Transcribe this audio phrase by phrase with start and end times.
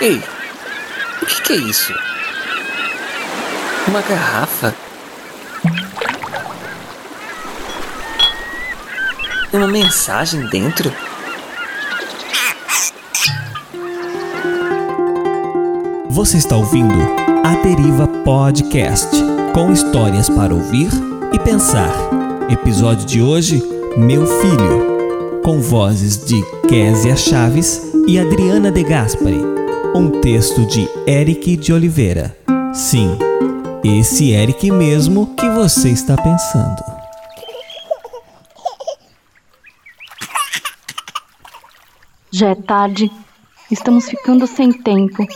[0.00, 0.18] Ei,
[1.20, 1.92] o que, que é isso?
[3.86, 4.74] Uma garrafa?
[9.52, 10.90] Uma mensagem dentro?
[16.08, 16.94] Você está ouvindo
[17.44, 19.10] A Deriva Podcast,
[19.52, 20.88] com histórias para ouvir
[21.30, 21.92] e pensar.
[22.48, 23.62] Episódio de hoje:
[23.98, 29.59] Meu Filho, com vozes de Késia Chaves e Adriana De Gaspari.
[29.92, 32.36] Um texto de Eric de Oliveira.
[32.72, 33.18] Sim,
[33.82, 36.80] esse Eric mesmo que você está pensando.
[42.30, 43.10] Já é tarde.
[43.68, 45.26] Estamos ficando sem tempo.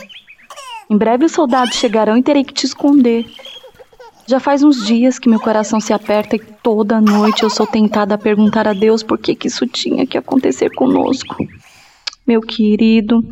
[0.89, 3.25] Em breve os soldados chegarão e terei que te esconder.
[4.25, 8.15] Já faz uns dias que meu coração se aperta e toda noite eu sou tentada
[8.15, 11.35] a perguntar a Deus por que, que isso tinha que acontecer conosco.
[12.25, 13.23] Meu querido,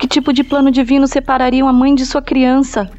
[0.00, 2.90] que tipo de plano divino separaria uma mãe de sua criança?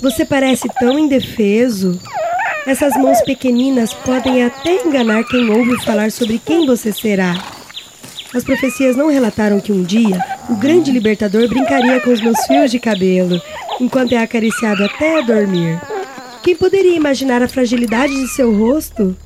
[0.00, 2.00] Você parece tão indefeso.
[2.66, 7.32] Essas mãos pequeninas podem até enganar quem ouve falar sobre quem você será.
[8.34, 12.72] As profecias não relataram que um dia o grande libertador brincaria com os meus fios
[12.72, 13.40] de cabelo,
[13.80, 15.80] enquanto é acariciado até dormir.
[16.46, 19.16] Quem poderia imaginar a fragilidade de seu rosto?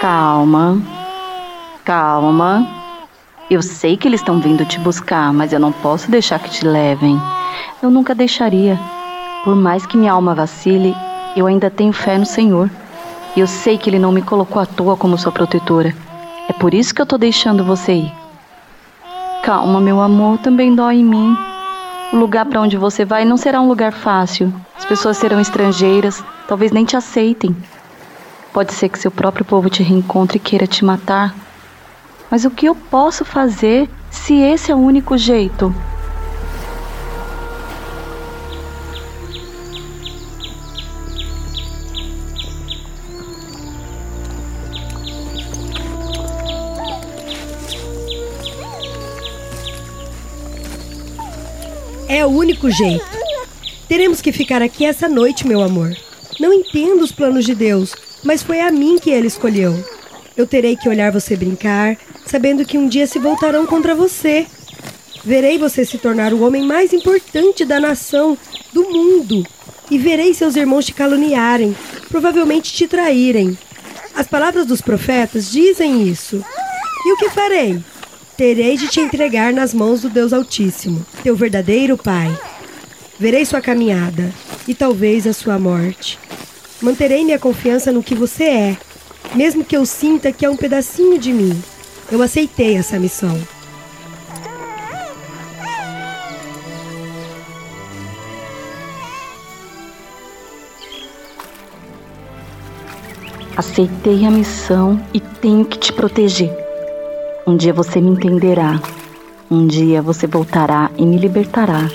[0.00, 0.82] Calma.
[1.84, 2.66] Calma.
[3.50, 6.64] Eu sei que eles estão vindo te buscar, mas eu não posso deixar que te
[6.64, 7.20] levem.
[7.82, 8.80] Eu nunca deixaria.
[9.44, 10.94] Por mais que minha alma vacile,
[11.36, 12.70] eu ainda tenho fé no Senhor.
[13.36, 15.94] E eu sei que Ele não me colocou à toa como sua protetora.
[16.48, 18.12] É por isso que eu tô deixando você ir.
[19.42, 21.36] Calma, meu amor, também dói em mim.
[22.12, 24.52] O lugar para onde você vai não será um lugar fácil.
[24.76, 27.54] As pessoas serão estrangeiras, talvez nem te aceitem.
[28.52, 31.34] Pode ser que seu próprio povo te reencontre e queira te matar.
[32.30, 35.72] Mas o que eu posso fazer se esse é o único jeito?
[52.08, 53.04] É o único jeito.
[53.86, 55.94] Teremos que ficar aqui essa noite, meu amor.
[56.40, 59.74] Não entendo os planos de Deus, mas foi a mim que ele escolheu.
[60.34, 64.46] Eu terei que olhar você brincar, sabendo que um dia se voltarão contra você.
[65.22, 68.38] Verei você se tornar o homem mais importante da nação,
[68.72, 69.46] do mundo.
[69.90, 71.76] E verei seus irmãos te caluniarem,
[72.08, 73.58] provavelmente te traírem.
[74.14, 76.42] As palavras dos profetas dizem isso.
[77.04, 77.82] E o que farei?
[78.38, 82.32] Terei de te entregar nas mãos do Deus Altíssimo, teu verdadeiro Pai.
[83.18, 84.32] Verei sua caminhada
[84.68, 86.16] e talvez a sua morte.
[86.80, 88.76] Manterei minha confiança no que você é,
[89.34, 91.60] mesmo que eu sinta que é um pedacinho de mim.
[92.12, 93.36] Eu aceitei essa missão.
[103.56, 106.57] Aceitei a missão e tenho que te proteger.
[107.48, 108.78] Um dia você me entenderá.
[109.50, 111.88] Um dia você voltará e me libertará.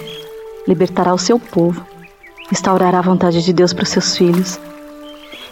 [0.67, 1.85] Libertará o seu povo.
[2.49, 4.59] Restaurará a vontade de Deus para os seus filhos.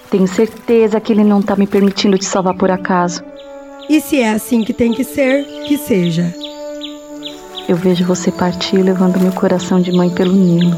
[0.09, 3.23] Tenho certeza que Ele não está me permitindo te salvar por acaso.
[3.87, 6.33] E se é assim que tem que ser, que seja.
[7.69, 10.75] Eu vejo você partir levando meu coração de mãe pelo Nilo.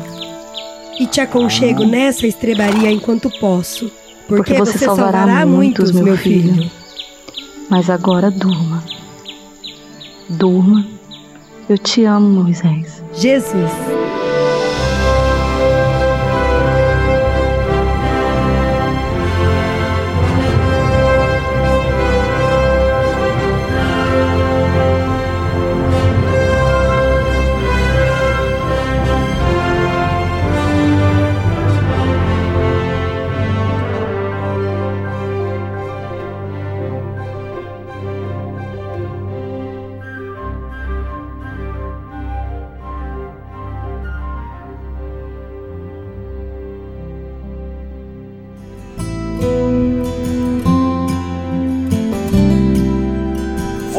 [1.00, 3.90] E te aconchego nessa estrebaria enquanto posso.
[4.28, 6.70] Porque, Porque você, você salvará, salvará muitos, muitos, meu filho.
[7.70, 8.84] Mas agora durma.
[10.34, 10.86] Durma.
[11.70, 13.04] Eu te amo, Moisés.
[13.14, 13.72] Jesus.